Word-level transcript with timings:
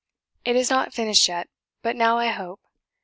It 0.43 0.55
is 0.55 0.71
not 0.71 0.95
finished 0.95 1.27
yet; 1.27 1.47
but 1.83 1.95
now 1.95 2.17
I 2.17 2.29
hope. 2.29 2.61